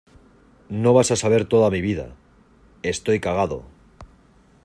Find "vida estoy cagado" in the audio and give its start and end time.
1.79-3.63